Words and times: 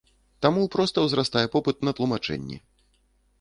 Таму 0.45 0.63
проста 0.75 1.03
ўзрастае 1.07 1.43
попыт 1.57 1.85
на 1.89 1.95
тлумачэнні. 2.01 2.57